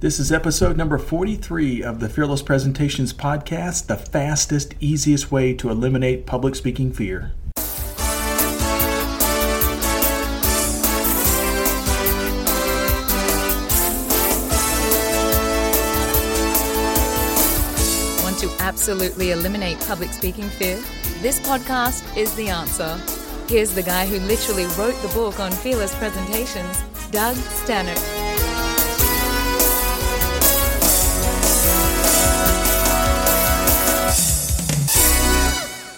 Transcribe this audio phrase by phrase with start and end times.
[0.00, 5.70] This is episode number 43 of the Fearless Presentations podcast, the fastest, easiest way to
[5.70, 7.32] eliminate public speaking fear.
[18.22, 20.76] Want to absolutely eliminate public speaking fear?
[21.22, 23.00] This podcast is the answer.
[23.48, 28.27] Here's the guy who literally wrote the book on fearless presentations, Doug Staneart.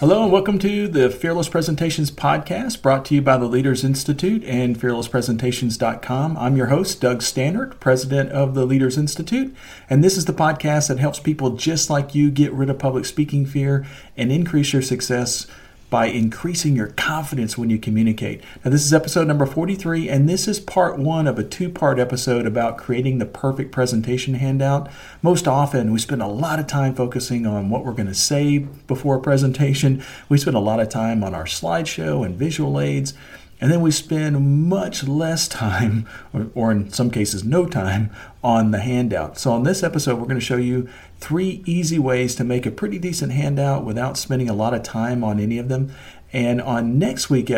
[0.00, 4.42] Hello and welcome to the Fearless Presentations podcast brought to you by the Leaders Institute
[4.44, 6.38] and fearlesspresentations.com.
[6.38, 9.54] I'm your host, Doug Staneart, president of the Leaders Institute,
[9.90, 13.04] and this is the podcast that helps people just like you get rid of public
[13.04, 13.84] speaking fear
[14.16, 15.46] and increase your success
[15.90, 18.42] by increasing your confidence when you communicate.
[18.64, 21.98] Now, this is episode number 43, and this is part one of a two part
[21.98, 24.88] episode about creating the perfect presentation handout.
[25.20, 28.58] Most often, we spend a lot of time focusing on what we're going to say
[28.58, 33.12] before a presentation, we spend a lot of time on our slideshow and visual aids.
[33.60, 38.10] And then we spend much less time, or, or, in some cases, no time,
[38.42, 39.38] on the handout.
[39.38, 42.70] So, on this episode, we're going to show you three easy ways to make a
[42.70, 45.92] pretty decent handout without spending a lot of time on any of them.
[46.32, 47.50] And on next week,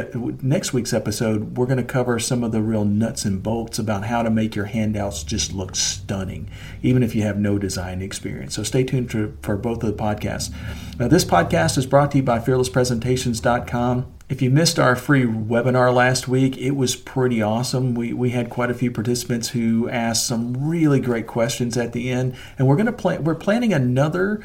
[0.43, 4.05] next week's episode, we're going to cover some of the real nuts and bolts about
[4.05, 6.49] how to make your handouts just look stunning,
[6.83, 8.55] even if you have no design experience.
[8.55, 10.51] So stay tuned for, for both of the podcasts.
[10.99, 14.07] Now, this podcast is brought to you by FearlessPresentations.com.
[14.33, 17.95] If you missed our free webinar last week, it was pretty awesome.
[17.95, 22.09] We, we had quite a few participants who asked some really great questions at the
[22.09, 23.19] end, and we're going to play.
[23.19, 24.43] We're planning another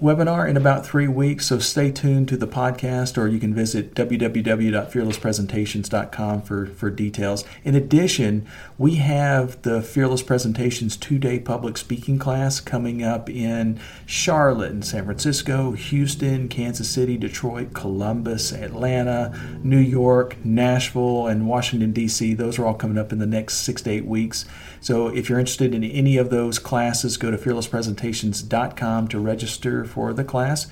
[0.00, 3.94] webinar in about three weeks, so stay tuned to the podcast or you can visit
[3.94, 7.42] www.fearlesspresentations.com for, for details.
[7.64, 13.80] In addition, we have the Fearless Presentations two day public speaking class coming up in
[14.06, 21.90] Charlotte and San Francisco, Houston, Kansas City, Detroit, Columbus, Atlanta, New York, Nashville, and Washington,
[21.92, 22.34] D.C.
[22.34, 24.44] Those are all coming up in the next six to eight weeks.
[24.80, 30.12] So if you're interested in any of those classes, go to fearlesspresentations.com to register for
[30.12, 30.66] the class.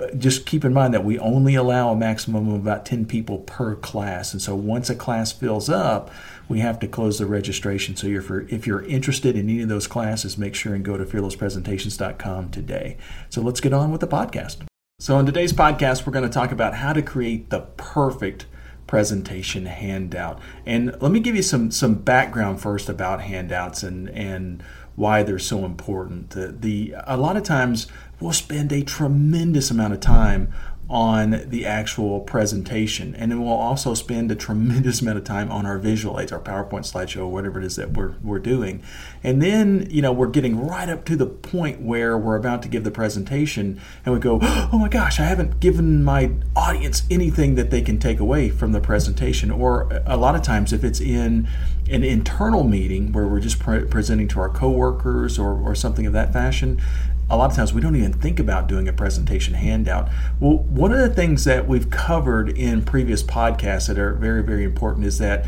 [0.00, 3.38] Uh, just keep in mind that we only allow a maximum of about 10 people
[3.38, 4.32] per class.
[4.32, 6.10] And so once a class fills up,
[6.48, 7.96] we have to close the registration.
[7.96, 12.50] So if you're interested in any of those classes, make sure and go to fearlesspresentations.com
[12.50, 12.96] today.
[13.30, 14.58] So let's get on with the podcast.
[14.98, 18.46] So in today's podcast, we're going to talk about how to create the perfect
[18.86, 20.40] presentation handout.
[20.66, 24.62] And let me give you some some background first about handouts and and
[24.96, 26.30] why they're so important.
[26.30, 27.86] The, the a lot of times
[28.20, 30.52] we'll spend a tremendous amount of time
[30.88, 33.14] on the actual presentation.
[33.14, 36.40] And then we'll also spend a tremendous amount of time on our visual aids, our
[36.40, 38.82] PowerPoint slideshow, whatever it is that we're, we're doing.
[39.22, 42.68] And then, you know, we're getting right up to the point where we're about to
[42.68, 47.54] give the presentation and we go, oh my gosh, I haven't given my audience anything
[47.54, 49.50] that they can take away from the presentation.
[49.50, 51.48] Or a lot of times, if it's in
[51.90, 56.12] an internal meeting where we're just pre- presenting to our coworkers or, or something of
[56.12, 56.80] that fashion,
[57.30, 60.08] a lot of times we don't even think about doing a presentation handout.
[60.40, 64.64] Well, one of the things that we've covered in previous podcasts that are very, very
[64.64, 65.46] important is that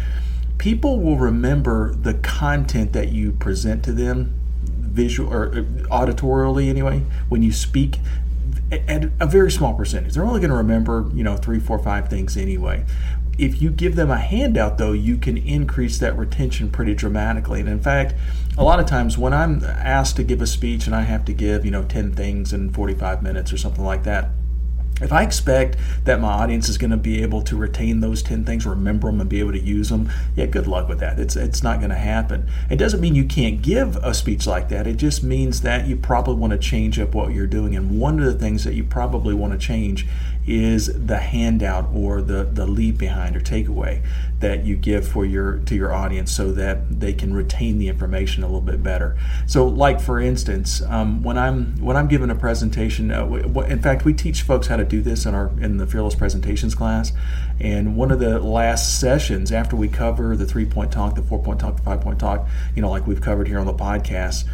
[0.58, 7.02] people will remember the content that you present to them visual or uh, auditorially anyway
[7.28, 7.98] when you speak
[8.72, 12.08] at a very small percentage they're only going to remember you know three four five
[12.08, 12.82] things anyway
[13.38, 17.60] if you give them a handout, though, you can increase that retention pretty dramatically.
[17.60, 18.14] And in fact,
[18.58, 21.32] a lot of times when I'm asked to give a speech and I have to
[21.32, 24.30] give, you know, 10 things in 45 minutes or something like that,
[25.02, 28.46] if I expect that my audience is going to be able to retain those 10
[28.46, 31.18] things, remember them, and be able to use them, yeah, good luck with that.
[31.18, 32.48] It's, it's not going to happen.
[32.70, 34.86] It doesn't mean you can't give a speech like that.
[34.86, 37.76] It just means that you probably want to change up what you're doing.
[37.76, 40.06] And one of the things that you probably want to change
[40.46, 44.02] is the handout or the, the leave behind or takeaway
[44.40, 48.42] that you give for your to your audience so that they can retain the information
[48.42, 49.16] a little bit better.
[49.46, 54.04] So, like for instance, um, when I'm when I'm giving a presentation, uh, in fact,
[54.04, 57.12] we teach folks how to do this in our in the fearless presentations class.
[57.58, 61.42] And one of the last sessions after we cover the three point talk, the four
[61.42, 64.44] point talk, the five point talk, you know, like we've covered here on the podcast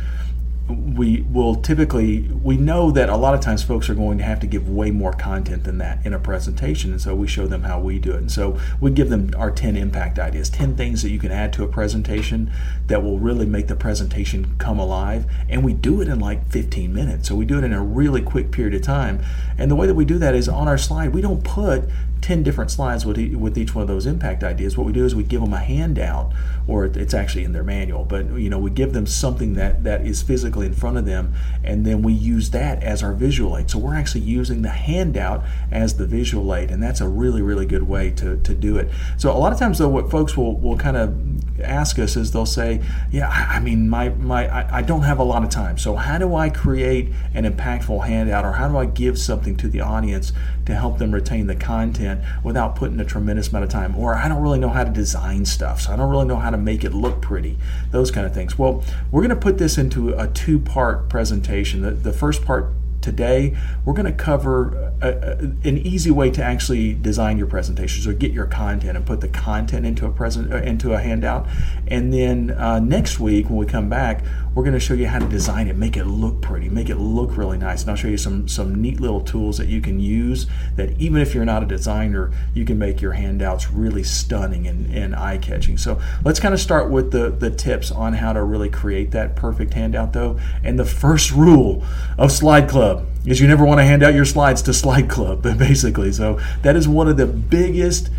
[0.72, 4.40] we will typically we know that a lot of times folks are going to have
[4.40, 7.62] to give way more content than that in a presentation and so we show them
[7.62, 8.16] how we do it.
[8.16, 11.52] And so we give them our 10 impact ideas 10 things that you can add
[11.54, 12.52] to a presentation
[12.86, 15.30] that will really make the presentation come alive.
[15.48, 17.28] And we do it in like 15 minutes.
[17.28, 19.22] So we do it in a really quick period of time.
[19.58, 21.88] And the way that we do that is on our slide we don't put
[22.22, 25.14] 10 different slides with, with each one of those impact ideas, what we do is
[25.14, 26.32] we give them a handout,
[26.66, 30.06] or it's actually in their manual, but you know, we give them something that, that
[30.06, 31.34] is physically in front of them,
[31.64, 33.68] and then we use that as our visual aid.
[33.68, 37.66] So we're actually using the handout as the visual aid, and that's a really, really
[37.66, 38.88] good way to, to do it.
[39.18, 41.14] So a lot of times, though, what folks will, will kind of
[41.62, 42.80] ask us is they'll say,
[43.10, 45.78] "Yeah, I mean, my my I, I, don't have a lot of time.
[45.78, 49.68] So how do I create an impactful handout, or how do I give something to
[49.68, 50.32] the audience
[50.66, 53.96] to help them retain the content without putting a tremendous amount of time?
[53.96, 56.50] Or I don't really know how to design stuff, so I don't really know how
[56.50, 57.58] to make it look pretty.
[57.90, 58.58] Those kind of things.
[58.58, 61.82] Well, we're going to put this into a two-part presentation.
[61.82, 62.72] The, the first part
[63.02, 65.38] today we're going to cover a, a,
[65.68, 69.28] an easy way to actually design your presentations or get your content and put the
[69.28, 71.46] content into a present uh, into a handout
[71.88, 75.18] and then uh, next week when we come back we're going to show you how
[75.18, 78.08] to design it make it look pretty make it look really nice and i'll show
[78.08, 80.46] you some some neat little tools that you can use
[80.76, 84.94] that even if you're not a designer you can make your handouts really stunning and,
[84.94, 88.68] and eye-catching so let's kind of start with the the tips on how to really
[88.68, 91.82] create that perfect handout though and the first rule
[92.18, 95.08] of slide club Club is you never want to hand out your slides to Slide
[95.08, 96.10] Club, basically.
[96.10, 98.10] So that is one of the biggest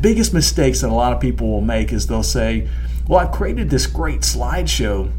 [0.00, 2.68] biggest mistakes that a lot of people will make is they'll say,
[3.08, 5.10] "Well, I've created this great slideshow."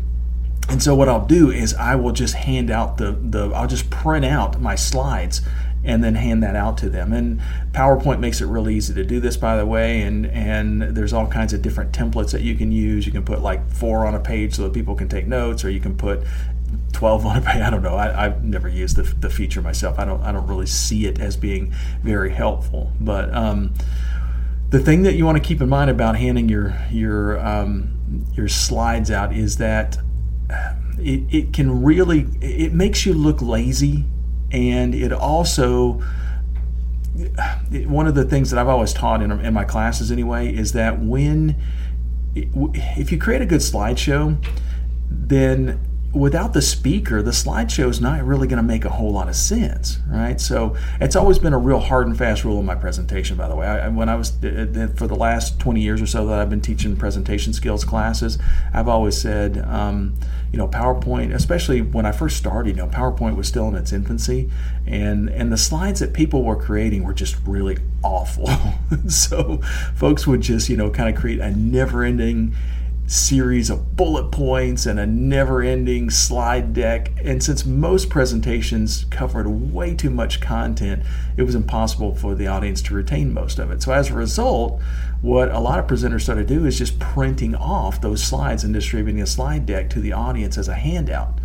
[0.69, 3.89] And so what I'll do is I will just hand out the, the I'll just
[3.89, 5.41] print out my slides
[5.83, 7.13] and then hand that out to them.
[7.13, 7.39] And
[7.71, 10.01] PowerPoint makes it really easy to do this, by the way.
[10.01, 13.05] And and there's all kinds of different templates that you can use.
[13.05, 15.69] You can put like four on a page so that people can take notes, or
[15.69, 16.23] you can put
[16.93, 17.61] 12 on a page.
[17.61, 17.95] I don't know.
[17.95, 19.99] I, have never used the, the feature myself.
[19.99, 22.91] I don't I don't really see it as being very helpful.
[22.99, 23.73] But um,
[24.71, 28.47] the thing that you want to keep in mind about handing your your um, your
[28.47, 29.99] slides out is that
[30.49, 34.05] it, it can really it makes you look lazy
[34.51, 36.01] and it also
[37.85, 40.99] one of the things that I've always taught in, in my classes anyway is that
[40.99, 41.55] when
[42.35, 44.37] if you create a good slideshow
[45.09, 45.79] then
[46.15, 49.35] without the speaker, the slideshow is not really going to make a whole lot of
[49.35, 50.39] sense, right?
[50.39, 53.35] So it's always been a real hard and fast rule in my presentation.
[53.35, 56.07] By the way, I, when I was uh, uh, for the last 20 years or
[56.07, 58.39] so that I've been teaching presentation skills classes,
[58.73, 60.15] I've always said, um,
[60.53, 63.91] you know, PowerPoint, especially when I first started, you know, PowerPoint was still in its
[63.91, 64.49] infancy,
[64.87, 68.49] and and the slides that people were creating were just really awful.
[69.09, 69.57] so
[69.95, 72.55] folks would just, you know, kind of create a never-ending
[73.07, 77.11] series of bullet points and a never ending slide deck.
[77.23, 81.03] And since most presentations covered way too much content,
[81.37, 83.83] it was impossible for the audience to retain most of it.
[83.83, 84.81] So, as a result,
[85.21, 88.73] what a lot of presenters started to do is just printing off those slides and
[88.73, 91.39] distributing a slide deck to the audience as a handout.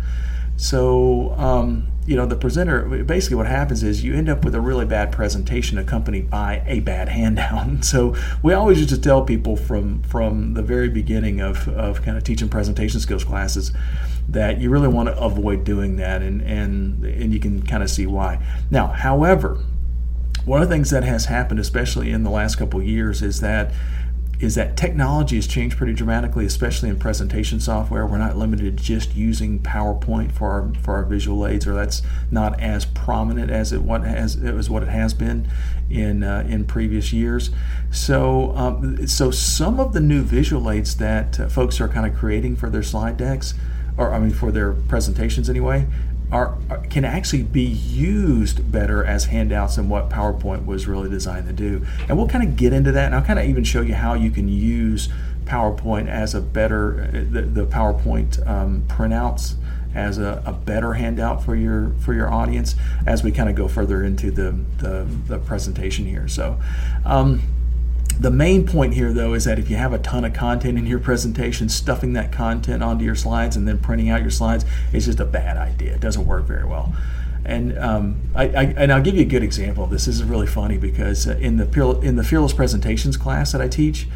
[0.57, 4.61] So, um, you know, the presenter basically what happens is you end up with a
[4.61, 7.85] really bad presentation accompanied by a bad handout.
[7.91, 12.17] So, we always used to tell people from from the very beginning of, of kind
[12.17, 13.71] of teaching presentation skills classes
[14.29, 17.89] that you really want to avoid doing that, and and and you can kind of
[17.89, 18.43] see why.
[18.69, 19.59] Now, however,
[20.45, 23.73] one of the things that has happened, especially in the last couple years, is that
[24.41, 28.07] is that technology has changed pretty dramatically, especially in presentation software.
[28.07, 32.01] We're not limited to just using PowerPoint for our for our visual aids, or that's
[32.31, 35.47] not as prominent as it what has it was what it has been
[35.91, 37.51] in uh, in previous years.
[37.91, 42.17] So um, so some of the new visual aids that uh, folks are kind of
[42.17, 43.53] creating for their slide decks,
[43.95, 45.85] or I mean for their presentations anyway,
[46.31, 46.57] are,
[46.89, 51.85] can actually be used better as handouts than what PowerPoint was really designed to do.
[52.07, 54.13] And we'll kind of get into that, and I'll kind of even show you how
[54.13, 55.09] you can use
[55.43, 59.55] PowerPoint as a better the, the PowerPoint um, printouts
[59.93, 63.67] as a, a, better handout for your for your audience as we kind of go
[63.67, 66.27] further into the the, the presentation here.
[66.27, 66.59] So.
[67.05, 67.41] Um,
[68.21, 70.85] the main point here, though, is that if you have a ton of content in
[70.85, 74.63] your presentation, stuffing that content onto your slides and then printing out your slides
[74.93, 75.95] is just a bad idea.
[75.95, 76.93] It doesn't work very well.
[77.43, 80.05] And um, I, I, and I'll give you a good example of this.
[80.05, 83.67] This is really funny because uh, in the in the fearless presentations class that I
[83.67, 84.07] teach,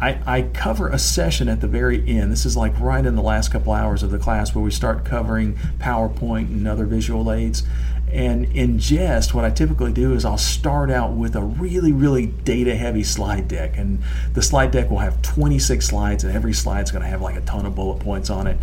[0.00, 2.30] I, I cover a session at the very end.
[2.30, 5.04] This is like right in the last couple hours of the class where we start
[5.04, 7.64] covering PowerPoint and other visual aids.
[8.14, 12.26] And in jest, what I typically do is I'll start out with a really, really
[12.26, 13.76] data heavy slide deck.
[13.76, 14.04] And
[14.34, 17.40] the slide deck will have 26 slides, and every slide's going to have like a
[17.40, 18.56] ton of bullet points on it.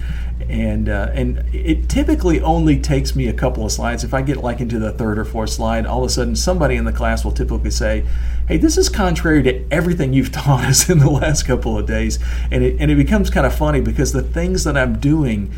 [0.47, 4.05] And, uh, and it typically only takes me a couple of slides.
[4.05, 6.77] If I get like into the third or fourth slide, all of a sudden somebody
[6.77, 8.05] in the class will typically say,
[8.47, 12.19] Hey, this is contrary to everything you've taught us in the last couple of days.
[12.51, 15.51] And it, and it becomes kind of funny because the things that I'm doing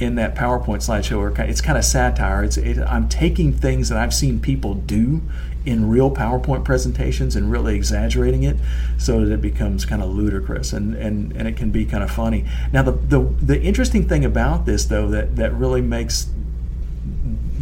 [0.00, 1.38] in that PowerPoint slideshow.
[1.38, 2.42] It's kind of satire.
[2.42, 5.20] It's it, I'm taking things that I've seen people do
[5.66, 8.56] in real PowerPoint presentations and really exaggerating it
[8.96, 12.10] so that it becomes kind of ludicrous and, and, and it can be kind of
[12.10, 12.46] funny.
[12.72, 16.30] Now the, the the interesting thing about this though that, that really makes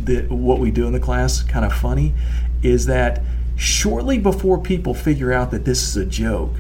[0.04, 2.14] the, what we do in the class kind of funny
[2.62, 3.22] is that
[3.56, 6.54] shortly before people figure out that this is a joke,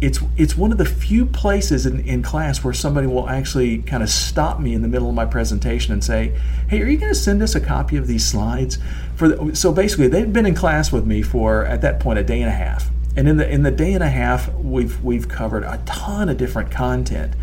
[0.00, 4.02] it's it's one of the few places in, in class where somebody will actually kind
[4.02, 6.34] of stop me in the middle of my presentation and say,
[6.68, 8.78] "Hey, are you going to send us a copy of these slides?"
[9.14, 12.22] For the, so basically, they've been in class with me for at that point a
[12.22, 15.28] day and a half, and in the in the day and a half, we've we've
[15.28, 17.34] covered a ton of different content.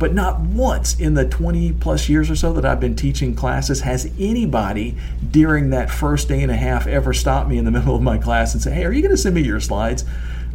[0.00, 3.82] But not once in the 20 plus years or so that I've been teaching classes
[3.82, 4.96] has anybody
[5.30, 8.16] during that first day and a half ever stopped me in the middle of my
[8.16, 10.06] class and say, Hey, are you going to send me your slides?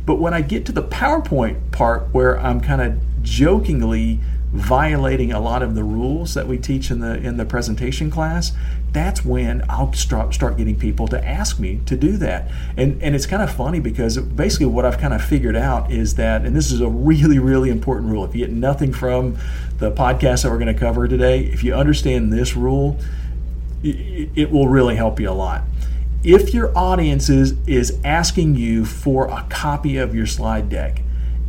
[0.05, 4.19] But when I get to the PowerPoint part where I'm kind of jokingly
[4.51, 8.53] violating a lot of the rules that we teach in the in the presentation class,
[8.93, 12.49] that's when I'll start start getting people to ask me to do that.
[12.77, 16.15] And and it's kind of funny because basically what I've kind of figured out is
[16.15, 18.23] that and this is a really really important rule.
[18.23, 19.37] If you get nothing from
[19.79, 22.97] the podcast that we're going to cover today, if you understand this rule,
[23.83, 25.63] it, it will really help you a lot
[26.25, 31.03] if your audience is, is asking you for a copy of your slide deck,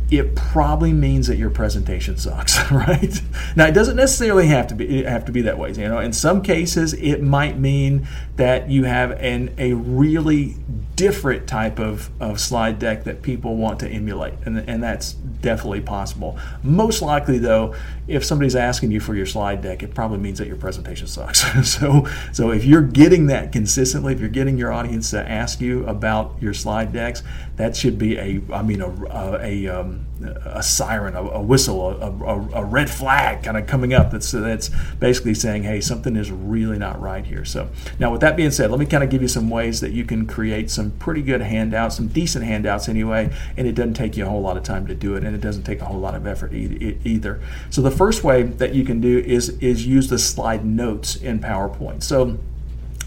[0.09, 3.21] it probably means that your presentation sucks, right?
[3.55, 5.71] Now it doesn't necessarily have to be have to be that way.
[5.71, 8.07] You know, in some cases it might mean
[8.37, 10.55] that you have an a really
[10.95, 15.81] different type of, of slide deck that people want to emulate, and, and that's definitely
[15.81, 16.37] possible.
[16.63, 17.75] Most likely, though,
[18.07, 21.45] if somebody's asking you for your slide deck, it probably means that your presentation sucks.
[21.69, 25.85] so, so if you're getting that consistently, if you're getting your audience to ask you
[25.85, 27.21] about your slide decks,
[27.57, 31.89] that should be a, I mean, a, a, a um, a siren, a, a whistle,
[31.89, 34.69] a, a, a, red flag kind of coming up that's that's
[34.99, 37.45] basically saying, hey, something is really not right here.
[37.45, 37.69] So
[37.99, 40.05] now, with that being said, let me kind of give you some ways that you
[40.05, 44.25] can create some pretty good handouts, some decent handouts anyway, and it doesn't take you
[44.25, 46.15] a whole lot of time to do it, and it doesn't take a whole lot
[46.15, 47.39] of effort either.
[47.69, 51.39] So the first way that you can do is is use the slide notes in
[51.39, 52.03] PowerPoint.
[52.03, 52.37] So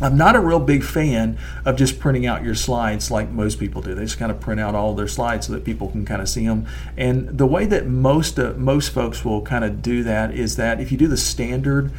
[0.01, 3.83] I'm not a real big fan of just printing out your slides like most people
[3.83, 3.95] do.
[3.95, 6.29] They just kind of print out all their slides so that people can kind of
[6.29, 6.67] see them.
[6.97, 10.81] And the way that most uh, most folks will kind of do that is that
[10.81, 11.93] if you do the standard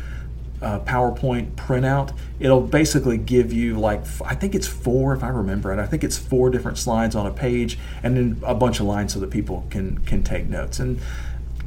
[0.61, 5.71] uh, PowerPoint printout, it'll basically give you like I think it's four if I remember
[5.71, 5.79] it.
[5.79, 9.13] I think it's four different slides on a page and then a bunch of lines
[9.13, 10.79] so that people can can take notes.
[10.79, 10.99] And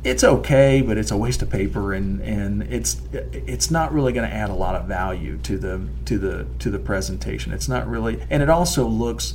[0.04, 4.28] it's okay, but it's a waste of paper, and, and it's it's not really going
[4.28, 7.52] to add a lot of value to the to the to the presentation.
[7.52, 9.32] It's not really, and it also looks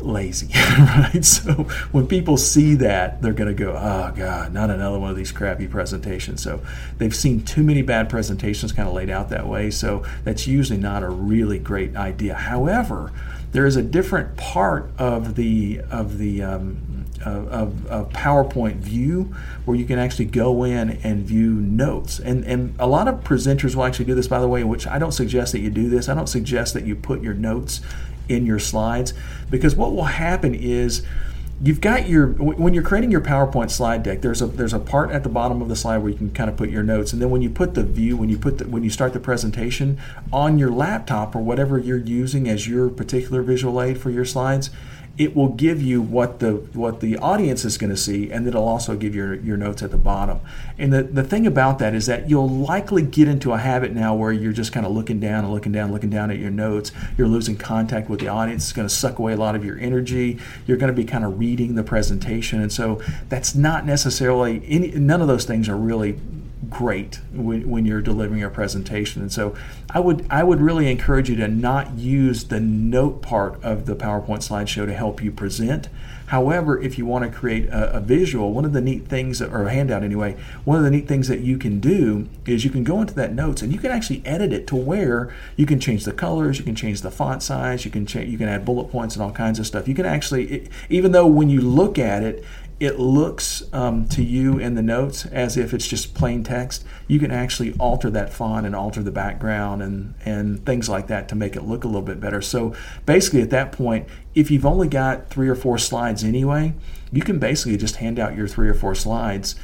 [0.00, 1.24] lazy, right?
[1.24, 1.52] So
[1.92, 5.32] when people see that, they're going to go, "Oh God, not another one of these
[5.32, 6.62] crappy presentations." So
[6.96, 9.70] they've seen too many bad presentations kind of laid out that way.
[9.70, 12.34] So that's usually not a really great idea.
[12.34, 13.12] However,
[13.52, 19.76] there is a different part of the of the um, of, of PowerPoint view where
[19.76, 22.18] you can actually go in and view notes.
[22.18, 24.98] And, and a lot of presenters will actually do this, by the way, which I
[24.98, 26.08] don't suggest that you do this.
[26.08, 27.80] I don't suggest that you put your notes
[28.28, 29.14] in your slides
[29.50, 31.02] because what will happen is
[31.62, 35.10] you've got your when you're creating your PowerPoint slide deck there's a there's a part
[35.10, 37.22] at the bottom of the slide where you can kind of put your notes and
[37.22, 39.98] then when you put the view when you put the, when you start the presentation
[40.32, 44.68] on your laptop or whatever you're using as your particular visual aid for your slides
[45.18, 48.68] it will give you what the what the audience is going to see and it'll
[48.68, 50.40] also give your your notes at the bottom.
[50.78, 54.14] And the, the thing about that is that you'll likely get into a habit now
[54.14, 56.92] where you're just kind of looking down and looking down looking down at your notes.
[57.16, 58.64] You're losing contact with the audience.
[58.64, 60.38] It's going to suck away a lot of your energy.
[60.66, 62.60] You're going to be kind of reading the presentation.
[62.60, 66.18] And so that's not necessarily any none of those things are really
[66.70, 69.22] great when, when you're delivering your presentation.
[69.22, 69.54] And so
[69.90, 73.94] I would I would really encourage you to not use the note part of the
[73.94, 75.88] PowerPoint slideshow to help you present.
[76.26, 79.66] However, if you want to create a, a visual, one of the neat things, or
[79.66, 82.82] a handout anyway, one of the neat things that you can do is you can
[82.82, 86.04] go into that notes and you can actually edit it to where you can change
[86.04, 88.90] the colors, you can change the font size, you can change, you can add bullet
[88.90, 89.86] points and all kinds of stuff.
[89.86, 92.44] You can actually, even though when you look at it,
[92.78, 97.18] it looks um, to you in the notes as if it's just plain text, you
[97.18, 101.34] can actually alter that font and alter the background and, and things like that to
[101.34, 102.42] make it look a little bit better.
[102.42, 102.74] So
[103.06, 106.74] basically, at that point, if you've only got three or four slides anyway,
[107.10, 109.54] you can basically just hand out your three or four slides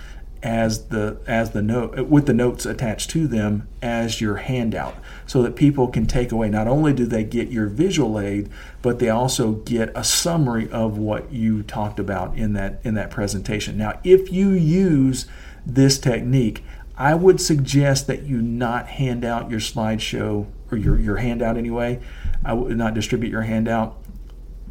[0.43, 4.97] as the as the note with the notes attached to them as your handout
[5.27, 6.49] so that people can take away.
[6.49, 8.49] Not only do they get your visual aid
[8.81, 13.11] but they also get a summary of what you talked about in that in that
[13.11, 13.77] presentation.
[13.77, 15.27] Now if you use
[15.65, 16.65] this technique
[16.97, 22.01] I would suggest that you not hand out your slideshow or your, your handout anyway.
[22.45, 23.97] I would not distribute your handout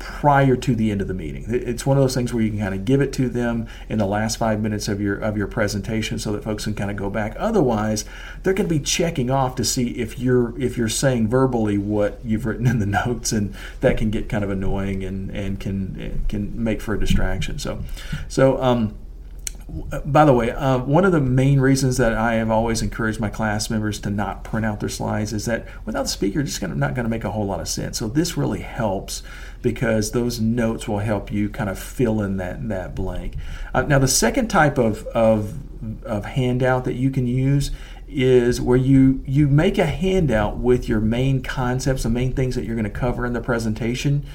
[0.01, 1.46] prior to the end of the meeting.
[1.48, 4.00] It's one of those things where you can kind of give it to them in
[4.00, 6.98] the last five minutes of your of your presentation so that folks can kind of
[6.98, 7.36] go back.
[7.38, 8.03] Otherwise,
[8.41, 12.20] they're going to be checking off to see if you're if you're saying verbally what
[12.25, 16.25] you've written in the notes, and that can get kind of annoying and and can
[16.27, 17.60] can make for a distraction.
[17.60, 17.84] So,
[18.27, 18.96] so um,
[20.06, 23.30] by the way, uh, one of the main reasons that I have always encouraged my
[23.30, 26.62] class members to not print out their slides is that without the speaker, it's just
[26.62, 27.98] gonna, not going to make a whole lot of sense.
[27.98, 29.24] So this really helps
[29.62, 33.36] because those notes will help you kind of fill in that that blank.
[33.74, 35.60] Uh, now, the second type of, of
[36.06, 37.72] of handout that you can use
[38.08, 42.65] is where you you make a handout with your main concepts, the main things that
[42.65, 44.25] you're going to cover in the presentation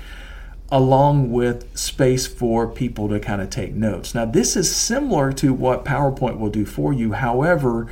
[0.70, 4.14] along with space for people to kind of take notes.
[4.14, 7.12] Now, this is similar to what PowerPoint will do for you.
[7.12, 7.88] However,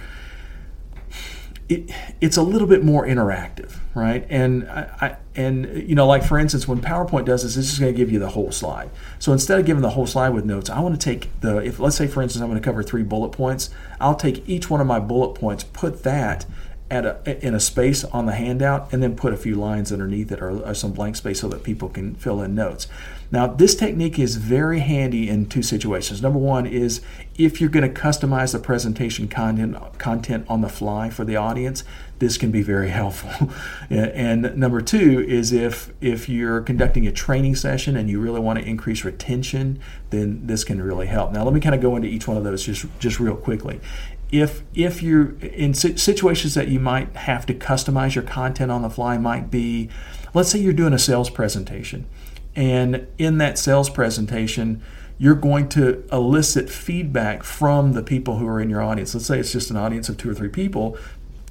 [1.69, 1.91] it,
[2.21, 4.27] it's a little bit more interactive, right?
[4.29, 7.79] And I, I, and you know, like for instance, when PowerPoint does this, this is
[7.79, 8.91] going to give you the whole slide.
[9.19, 11.79] So instead of giving the whole slide with notes, I want to take the if
[11.79, 14.81] let's say for instance I'm going to cover three bullet points, I'll take each one
[14.81, 16.45] of my bullet points, put that
[16.91, 20.31] at a, in a space on the handout and then put a few lines underneath
[20.31, 22.87] it or, or, some blank space so that people can fill in notes.
[23.31, 26.21] Now, this technique is very handy in two situations.
[26.21, 27.01] Number one is
[27.37, 31.85] if you're going to customize the presentation content, content on the fly for the audience,
[32.19, 33.51] this can be very helpful.
[33.91, 38.59] and number two is if if you're conducting a training session and you really want
[38.59, 41.33] to increase retention, then this can really help.
[41.33, 43.81] Now, let me kind of go into each one of those just just real quickly
[44.31, 48.91] if if you're in situations that you might have to customize your content on the
[48.91, 49.89] fly might be
[50.33, 52.07] let's say you're doing a sales presentation.
[52.57, 54.83] And in that sales presentation
[55.17, 59.15] you're going to elicit feedback from the people who are in your audience.
[59.15, 60.99] Let's say it's just an audience of two or three people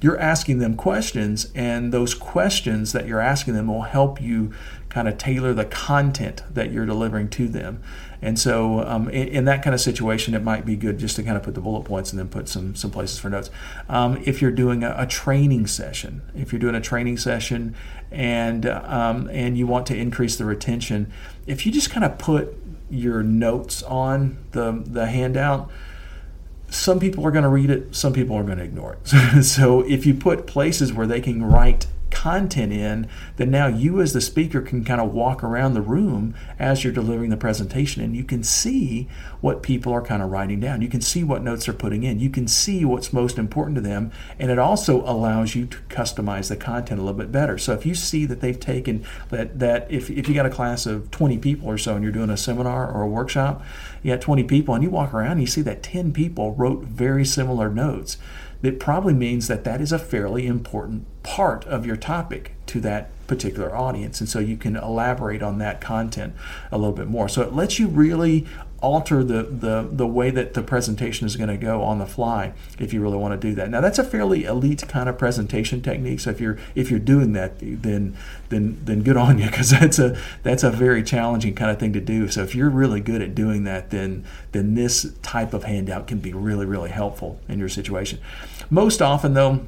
[0.04, 4.52] you're asking them questions and those questions that you're asking them will help you
[4.88, 7.82] kind of tailor the content that you're delivering to them
[8.24, 11.22] and so, um, in, in, that kind of situation, it might be good just to
[11.22, 13.50] kind of put the bullet points and then put some some places for notes.
[13.86, 17.74] Um, if you're doing a, a, training session, if you're doing a training session,
[18.10, 21.12] and um, and you want to increase the retention,
[21.46, 22.56] if you just kind of put
[22.88, 25.70] your notes on the the handout
[26.70, 29.42] some people are going to read it, some people are going to ignore it.
[29.44, 34.12] so if you put places where they can write content in that now you as
[34.12, 38.16] the speaker can kind of walk around the room as you're delivering the presentation and
[38.16, 39.08] you can see
[39.40, 40.80] what people are kind of writing down.
[40.80, 42.20] You can see what notes they're putting in.
[42.20, 46.48] You can see what's most important to them and it also allows you to customize
[46.48, 47.58] the content a little bit better.
[47.58, 50.86] So if you see that they've taken that that if, if you got a class
[50.86, 53.62] of 20 people or so and you're doing a seminar or a workshop,
[54.02, 56.84] you got 20 people and you walk around and you see that 10 people wrote
[56.84, 58.18] very similar notes
[58.66, 63.10] it probably means that that is a fairly important part of your topic to that
[63.26, 64.20] particular audience.
[64.20, 66.34] And so you can elaborate on that content
[66.70, 67.28] a little bit more.
[67.28, 68.46] So it lets you really
[68.84, 72.52] alter the, the, the way that the presentation is going to go on the fly
[72.78, 73.70] if you really want to do that.
[73.70, 76.20] Now that's a fairly elite kind of presentation technique.
[76.20, 78.14] So if you're if you're doing that, then
[78.50, 81.94] then then good on you because that's a that's a very challenging kind of thing
[81.94, 82.28] to do.
[82.28, 86.18] So if you're really good at doing that, then then this type of handout can
[86.18, 88.18] be really really helpful in your situation.
[88.68, 89.66] Most often though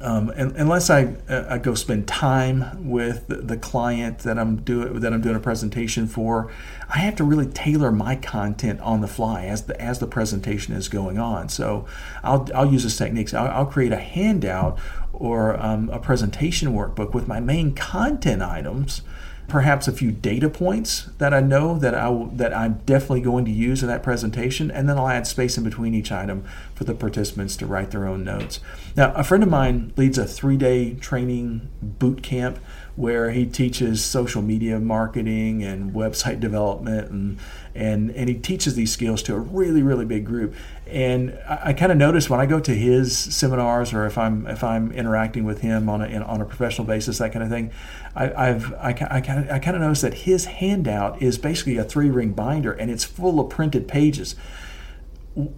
[0.00, 5.12] um, unless I, uh, I go spend time with the, client that I'm doing that
[5.12, 6.52] I'm doing a presentation for,
[6.88, 10.74] I have to really tailor my content on the fly as the as the presentation
[10.74, 11.48] is going on.
[11.48, 11.86] So
[12.22, 13.32] I'll I'll use this technique.
[13.32, 14.78] I'll, I'll create a handout
[15.14, 19.00] or um, a presentation workbook with my main content items
[19.48, 23.50] perhaps a few data points that I know that I that I'm definitely going to
[23.50, 26.94] use in that presentation, and then I'll add space in between each item for the
[26.94, 28.60] participants to write their own notes.
[28.96, 32.58] Now, a friend of mine leads a three-day training boot camp
[32.96, 37.38] where he teaches social media marketing and website development and
[37.74, 40.54] and and he teaches these skills to a really really big group
[40.86, 44.46] and I, I kind of notice when I go to his seminars or if I'm
[44.46, 47.50] if I'm interacting with him on a in, on a professional basis that kind of
[47.50, 47.70] thing
[48.16, 51.76] I, I've I, I kind of I kind of notice that his handout is basically
[51.76, 54.34] a three ring binder and it's full of printed pages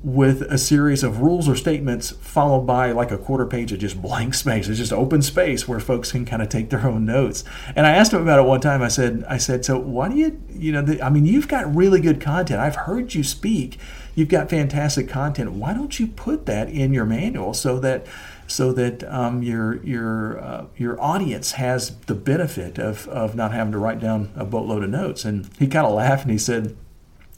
[0.03, 4.03] with a series of rules or statements followed by like a quarter page of just
[4.03, 4.69] blank space.
[4.69, 7.45] It's just open space where folks can kind of take their own notes.
[7.77, 8.83] And I asked him about it one time.
[8.83, 11.73] I said, I said, so why do you, you know, the, I mean, you've got
[11.73, 12.59] really good content.
[12.59, 13.79] I've heard you speak.
[14.17, 15.53] You've got fantastic content.
[15.53, 18.05] Why don't you put that in your manual so that
[18.49, 23.73] so that um, your your uh, your audience has the benefit of of not having
[23.73, 25.25] to write down a boatload of notes?
[25.25, 26.77] And he kind of laughed and he said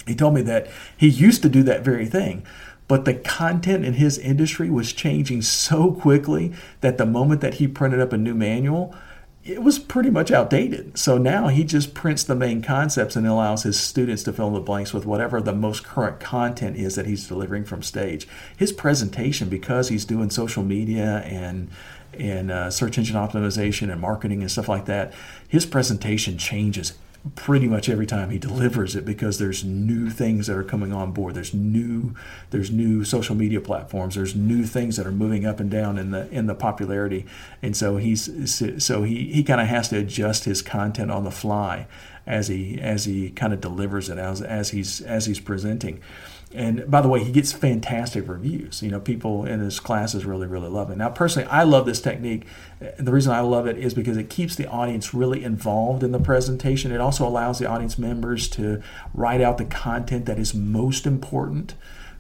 [0.07, 2.45] he told me that he used to do that very thing,
[2.89, 7.69] but the content in his industry was changing so quickly that the moment that he
[7.69, 8.95] printed up a new manual,
[9.43, 10.99] it was pretty much outdated.
[10.99, 14.55] So now he just prints the main concepts and allows his students to fill in
[14.55, 18.29] the blanks with whatever the most current content is that he's delivering from stage.
[18.57, 21.71] His presentation, because he's doing social media and
[22.13, 25.13] and uh, search engine optimization and marketing and stuff like that,
[25.47, 26.95] his presentation changes
[27.35, 31.13] pretty much every time he delivers it because there's new things that are coming on
[31.13, 31.35] board.
[31.35, 32.15] There's new
[32.51, 34.15] there's new social media platforms.
[34.15, 37.27] There's new things that are moving up and down in the in the popularity.
[37.63, 41.31] And so he's so he he kind of has to adjust his content on the
[41.31, 41.87] fly
[42.27, 46.01] as he as he kind of delivers it as as he's as he's presenting
[46.53, 48.83] and by the way, he gets fantastic reviews.
[48.83, 50.97] You know, people in his classes really, really love it.
[50.97, 52.45] Now, personally, I love this technique.
[52.81, 56.11] And the reason I love it is because it keeps the audience really involved in
[56.11, 56.91] the presentation.
[56.91, 58.83] It also allows the audience members to
[59.15, 61.75] write out the content that is most important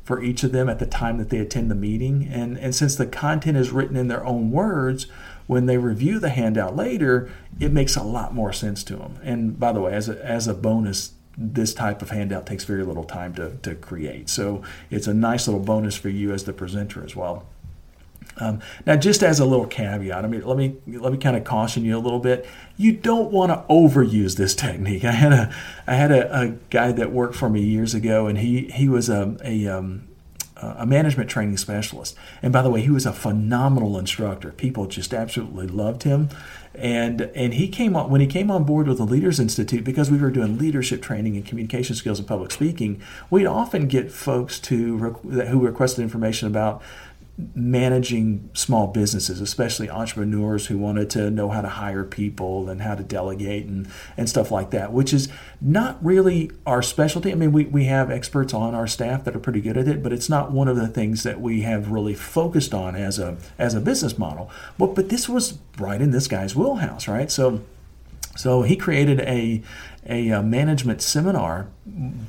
[0.05, 2.29] for each of them at the time that they attend the meeting.
[2.31, 5.07] And, and since the content is written in their own words,
[5.49, 9.19] when they review the handout later, it makes a lot more sense to them.
[9.25, 12.85] And by the way, as a, as a bonus, this type of handout takes very
[12.85, 14.29] little time to, to create.
[14.29, 17.47] So it's a nice little bonus for you as the presenter as well.
[18.37, 21.45] Um, now, just as a little caveat, I mean, let me let me kind of
[21.45, 22.47] caution you a little bit.
[22.77, 25.05] You don't want to overuse this technique.
[25.05, 25.55] I had a
[25.87, 29.09] I had a, a guy that worked for me years ago, and he he was
[29.09, 30.07] a a, um,
[30.63, 32.17] a management training specialist.
[32.43, 34.53] And by the way, he was a phenomenal instructor.
[34.53, 36.29] People just absolutely loved him
[36.75, 40.11] and and he came on when he came on board with the Leaders Institute because
[40.11, 43.03] we were doing leadership training and communication skills and public speaking.
[43.29, 46.81] We'd often get folks to who requested information about
[47.55, 52.95] managing small businesses, especially entrepreneurs who wanted to know how to hire people and how
[52.95, 55.29] to delegate and, and stuff like that, which is
[55.61, 57.33] not really our specialty.
[57.33, 60.03] I mean, we, we have experts on our staff that are pretty good at it,
[60.03, 63.37] but it's not one of the things that we have really focused on as a
[63.59, 64.51] as a business model.
[64.79, 67.31] But but this was right in this guy's wheelhouse, right?
[67.31, 67.63] So
[68.37, 69.63] so he created a
[70.09, 71.69] a, a management seminar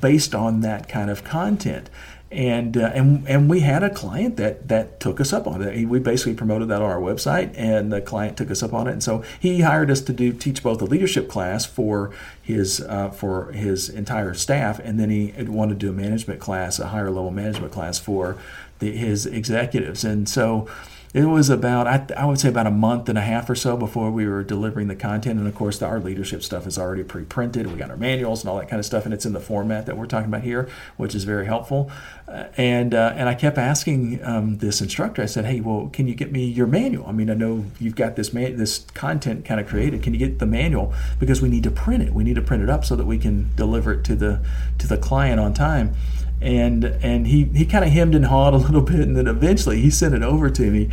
[0.00, 1.88] based on that kind of content
[2.32, 5.86] and uh, and and we had a client that that took us up on it.
[5.86, 8.92] We basically promoted that on our website, and the client took us up on it.
[8.92, 13.10] And so he hired us to do teach both a leadership class for his uh,
[13.10, 17.10] for his entire staff, and then he wanted to do a management class, a higher
[17.10, 18.36] level management class for
[18.78, 20.04] the, his executives.
[20.04, 20.68] And so
[21.14, 23.76] it was about I, I, would say about a month and a half or so
[23.76, 25.38] before we were delivering the content.
[25.38, 27.66] And of course the, our leadership stuff is already pre-printed.
[27.66, 29.84] We got our manuals and all that kind of stuff and it's in the format
[29.86, 31.90] that we're talking about here which is very helpful.
[32.26, 36.06] Uh, and uh, and i kept asking um, this instructor i said hey well can
[36.06, 37.06] you get me your manual?
[37.06, 40.02] I mean i know you've got this man- this content kind of created.
[40.02, 40.94] Can you get the manual?
[41.18, 42.14] Because we need to print it.
[42.14, 44.40] We need to print it up so that we can deliver it to the
[44.78, 45.94] to the client on time
[46.42, 49.80] and and he he kind of hemmed and hawed a little bit, and then eventually
[49.80, 50.90] he sent it over to me.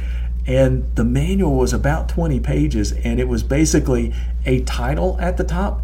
[0.47, 4.13] And the manual was about 20 pages, and it was basically
[4.45, 5.83] a title at the top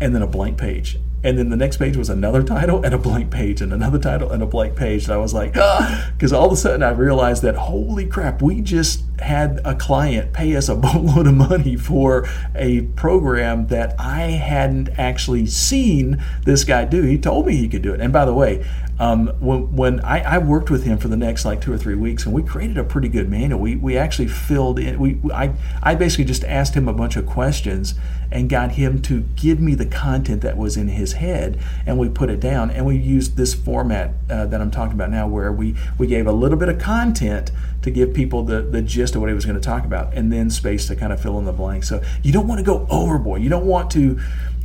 [0.00, 0.98] and then a blank page.
[1.24, 4.30] And then the next page was another title and a blank page, and another title
[4.30, 5.04] and a blank page.
[5.04, 8.42] And I was like, ah, because all of a sudden I realized that, holy crap,
[8.42, 13.98] we just had a client pay us a boatload of money for a program that
[13.98, 17.00] I hadn't actually seen this guy do.
[17.02, 18.02] He told me he could do it.
[18.02, 18.62] And by the way,
[18.98, 21.96] um, when, when I, I, worked with him for the next like two or three
[21.96, 23.58] weeks, and we created a pretty good manual.
[23.58, 25.00] We, we actually filled in.
[25.00, 27.94] We I, I basically just asked him a bunch of questions
[28.30, 32.08] and got him to give me the content that was in his head, and we
[32.08, 32.70] put it down.
[32.70, 36.28] And we used this format uh, that I'm talking about now, where we we gave
[36.28, 37.50] a little bit of content
[37.82, 40.32] to give people the the gist of what he was going to talk about, and
[40.32, 41.88] then space to kind of fill in the blanks.
[41.88, 43.42] So you don't want to go overboard.
[43.42, 44.20] You don't want to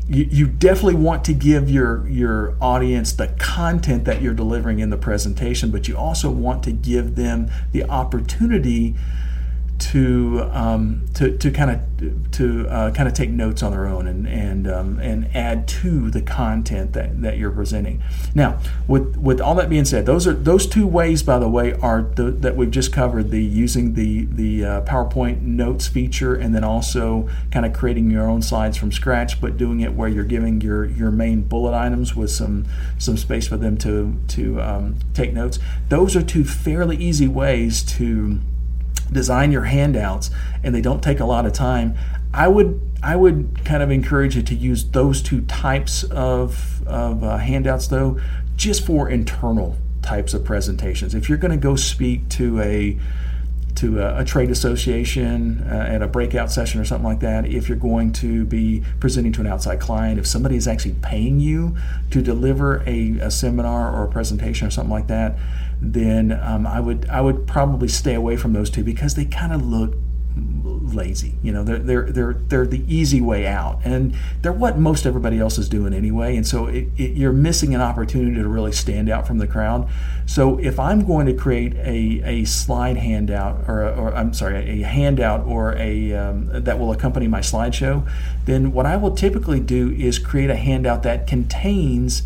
[0.09, 4.89] you, you definitely want to give your your audience the content that you're delivering in
[4.89, 8.95] the presentation, but you also want to give them the opportunity
[9.79, 14.07] to um, to to kind of to uh, kind of take notes on their own
[14.07, 18.03] and and um, and add to the content that, that you're presenting.
[18.35, 21.73] Now, with with all that being said, those are those two ways, by the way,
[21.73, 26.53] are the, that we've just covered: the using the the uh, PowerPoint notes feature, and
[26.53, 30.23] then also kind of creating your own slides from scratch, but doing it where you're
[30.23, 32.65] giving your your main bullet items with some
[32.97, 35.59] some space for them to to um, take notes.
[35.87, 38.39] Those are two fairly easy ways to
[39.11, 40.29] design your handouts
[40.63, 41.95] and they don't take a lot of time,
[42.33, 47.23] I would I would kind of encourage you to use those two types of, of
[47.23, 48.19] uh, handouts though,
[48.57, 51.15] just for internal types of presentations.
[51.15, 52.99] If you're going to go speak to a
[53.79, 57.69] to a, a trade association uh, at a breakout session or something like that, if
[57.69, 61.75] you're going to be presenting to an outside client, if somebody is actually paying you
[62.11, 65.37] to deliver a, a seminar or a presentation or something like that,
[65.81, 69.53] then um, I would I would probably stay away from those two because they kind
[69.53, 69.95] of look
[70.35, 71.35] lazy.
[71.43, 75.39] You know, they're they're they're they're the easy way out, and they're what most everybody
[75.39, 76.35] else is doing anyway.
[76.35, 79.89] And so it, it, you're missing an opportunity to really stand out from the crowd.
[80.25, 84.85] So if I'm going to create a, a slide handout, or, or I'm sorry, a
[84.85, 88.09] handout or a um, that will accompany my slideshow,
[88.45, 92.23] then what I will typically do is create a handout that contains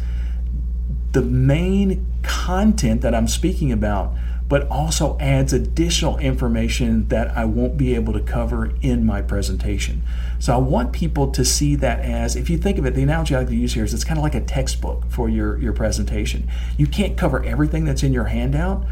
[1.12, 4.16] the main content that I'm speaking about
[4.48, 10.04] but also adds additional information that I won't be able to cover in my presentation.
[10.40, 13.36] So I want people to see that as, if you think of it, the analogy
[13.36, 15.74] I like to use here is it's kind of like a textbook for your, your
[15.74, 16.50] presentation.
[16.78, 18.86] You can't cover everything that's in your handout,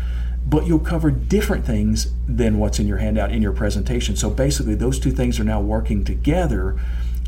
[0.48, 4.16] but you'll cover different things than what's in your handout in your presentation.
[4.16, 6.80] So basically, those two things are now working together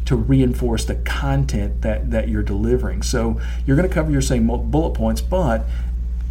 [0.06, 3.02] to reinforce the content that, that you're delivering.
[3.02, 5.66] So you're going to cover your same bullet points, but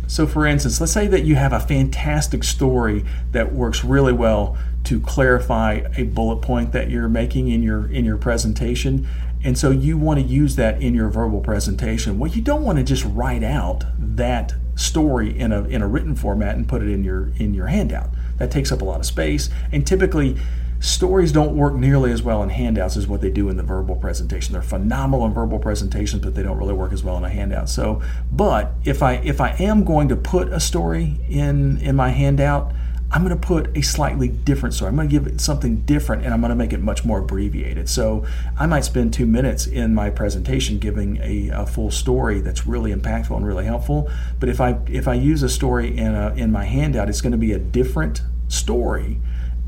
[0.06, 4.58] so, for instance, let's say that you have a fantastic story that works really well
[4.84, 9.06] to clarify a bullet point that you're making in your in your presentation,
[9.44, 12.18] and so you want to use that in your verbal presentation.
[12.18, 16.14] Well, you don't want to just write out that story in a in a written
[16.14, 18.10] format and put it in your in your handout.
[18.38, 20.36] That takes up a lot of space, and typically
[20.82, 23.94] stories don't work nearly as well in handouts as what they do in the verbal
[23.94, 24.52] presentation.
[24.52, 27.68] They're phenomenal in verbal presentations, but they don't really work as well in a handout.
[27.68, 32.08] So, but if I if I am going to put a story in in my
[32.08, 32.72] handout,
[33.12, 34.88] I'm going to put a slightly different story.
[34.88, 37.20] I'm going to give it something different and I'm going to make it much more
[37.20, 37.88] abbreviated.
[37.88, 38.26] So
[38.58, 42.92] I might spend two minutes in my presentation giving a, a, full story that's really
[42.92, 44.10] impactful and really helpful.
[44.40, 47.32] But if I if I use a story in a, in my handout, it's going
[47.32, 49.20] to be a different story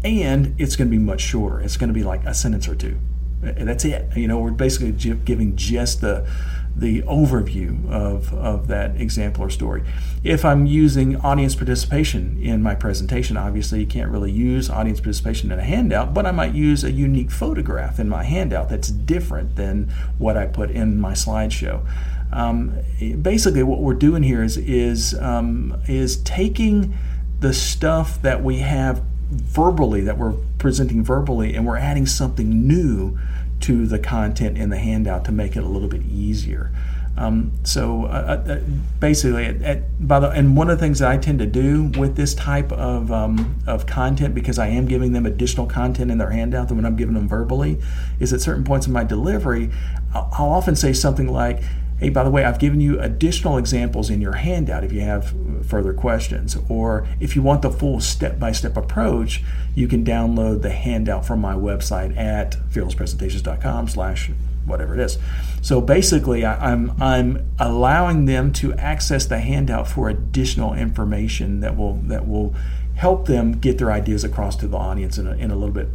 [0.04, 1.60] and it's going to be much shorter.
[1.60, 2.98] It's going to be like a sentence or two.
[3.42, 4.16] And that's it.
[4.16, 6.28] You know, we're basically giving just the
[6.76, 9.82] the overview of, of that example or story.
[10.24, 15.52] If I'm using audience participation in my presentation, obviously you can't really use audience participation
[15.52, 19.54] in a handout, but I might use a unique photograph in my handout that's different
[19.54, 21.86] than what I put in my slideshow.
[22.32, 22.76] Um,
[23.22, 26.94] basically, what we're doing here is is um, is taking
[27.38, 33.18] the stuff that we have verbally that we're presenting verbally and we're adding something new
[33.60, 36.70] to the content in the handout to make it a little bit easier.
[37.16, 38.60] Um, so uh, uh, uh
[38.98, 41.84] basically, at, at, by the and one of the things that I tend to do
[41.96, 46.18] with this type of um, of content, because I am giving them additional content in
[46.18, 47.80] their handout than when I'm giving them verbally,
[48.18, 49.70] is at certain points in my delivery,
[50.12, 51.62] I'll, I'll often say something like,
[51.98, 55.33] Hey, by the way, I've given you additional examples in your handout if you have
[55.64, 56.57] further questions.
[56.68, 59.42] Or if you want the full step by step approach,
[59.74, 64.30] you can download the handout from my website at fearlesspresentations.com slash
[64.66, 65.18] whatever it is.
[65.62, 71.61] So basically, I, am I'm, I'm allowing them to access the handout for additional information
[71.61, 72.54] that will that will
[72.96, 75.88] help them get their ideas across to the audience in a, in a little bit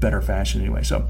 [0.00, 0.82] better fashion anyway.
[0.82, 1.06] So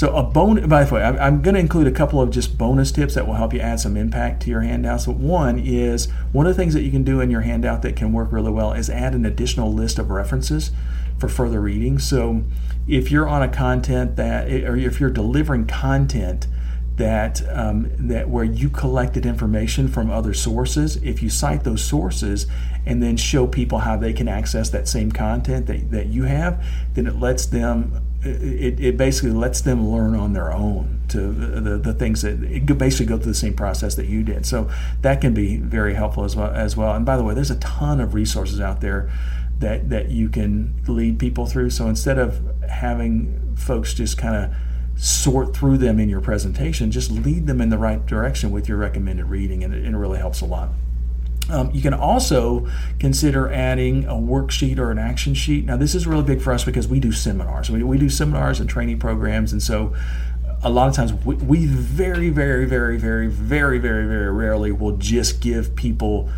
[0.00, 0.66] so a bone.
[0.66, 3.34] By the way, I'm going to include a couple of just bonus tips that will
[3.34, 5.02] help you add some impact to your handout.
[5.02, 7.96] So one is one of the things that you can do in your handout that
[7.96, 10.70] can work really well is add an additional list of references
[11.18, 11.98] for further reading.
[11.98, 12.44] So
[12.88, 16.46] if you're on a content that, or if you're delivering content
[16.96, 22.46] that um, that where you collected information from other sources, if you cite those sources
[22.86, 26.64] and then show people how they can access that same content that, that you have,
[26.94, 31.78] then it lets them it, it basically lets them learn on their own to the,
[31.78, 34.44] the, things that it basically go through the same process that you did.
[34.46, 36.94] So that can be very helpful as well as well.
[36.94, 39.10] And by the way, there's a ton of resources out there
[39.58, 41.70] that that you can lead people through.
[41.70, 47.10] So instead of having folks just kind of sort through them in your presentation, just
[47.10, 50.18] lead them in the right direction with your recommended reading, and it, and it really
[50.18, 50.70] helps a lot.
[51.50, 55.64] Um, you can also consider adding a worksheet or an action sheet.
[55.64, 57.70] Now, this is really big for us because we do seminars.
[57.70, 59.94] We, we do seminars and training programs, and so
[60.62, 64.96] a lot of times we, we very, very, very, very, very, very, very rarely will
[64.96, 66.30] just give people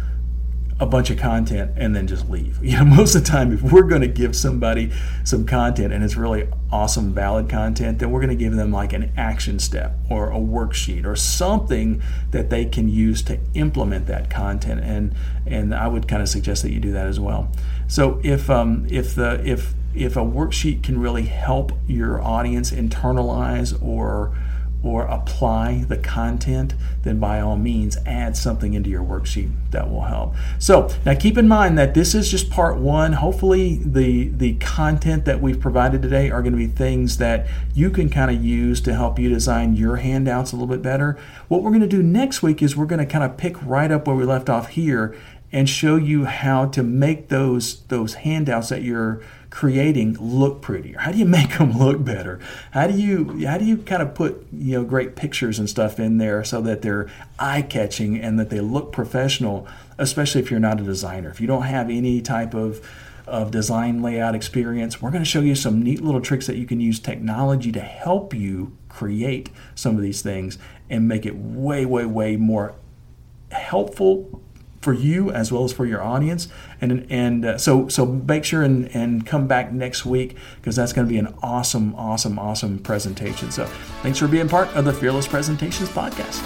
[0.83, 2.59] a bunch of content and then just leave.
[2.73, 4.91] You know, most of the time, if we're going to give somebody
[5.25, 8.95] some content and it's really awesome, valid content, then we're going to give them like
[8.95, 14.31] an action step or a worksheet or something that they can use to implement that
[14.31, 14.81] content.
[14.81, 15.15] And
[15.45, 17.51] and I would kind of suggest that you do that as well.
[17.89, 23.81] So if um, if the if if a worksheet can really help your audience internalize
[23.83, 24.35] or
[24.83, 30.03] or apply the content, then by all means add something into your worksheet that will
[30.03, 30.35] help.
[30.59, 33.15] So now keep in mind that this is just part one.
[33.15, 37.91] Hopefully the the content that we've provided today are going to be things that you
[37.91, 41.19] can kind of use to help you design your handouts a little bit better.
[41.49, 43.91] What we're going to do next week is we're going to kind of pick right
[43.91, 45.17] up where we left off here
[45.53, 50.99] and show you how to make those those handouts that you're creating look prettier?
[50.99, 52.41] How do you make them look better?
[52.73, 56.01] How do you how do you kind of put you know great pictures and stuff
[56.01, 60.59] in there so that they're eye catching and that they look professional, especially if you're
[60.59, 61.31] not a designer.
[61.31, 62.81] If you don't have any type of
[63.25, 66.67] of design layout experience, we're going to show you some neat little tricks that you
[66.67, 70.59] can use technology to help you create some of these things
[70.91, 72.75] and make it way way way more
[73.51, 74.41] helpful
[74.83, 76.49] for you as well as for your audience.
[76.83, 80.93] And and uh, so so make sure and, and come back next week because that's
[80.93, 83.51] going to be an awesome, awesome, awesome presentation.
[83.51, 83.67] So
[84.03, 86.43] thanks for being part of the Fearless Presentations podcast.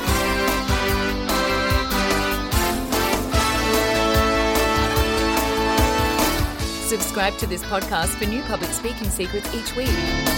[6.86, 10.35] Subscribe to this podcast for new public speaking secrets each week.